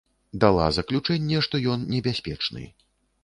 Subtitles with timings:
[0.43, 2.63] Дала заключэнне, што ён небяспечны.